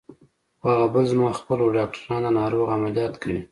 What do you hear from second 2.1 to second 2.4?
د